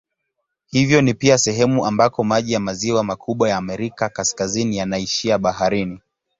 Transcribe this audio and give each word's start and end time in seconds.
Hivyo 0.65 1.01
ni 1.01 1.13
pia 1.13 1.37
sehemu 1.37 1.85
ambako 1.85 2.23
maji 2.23 2.53
ya 2.53 2.59
maziwa 2.59 3.03
makubwa 3.03 3.49
ya 3.49 3.57
Amerika 3.57 4.09
Kaskazini 4.09 4.77
yanaishia 4.77 5.37
baharini. 5.37 6.01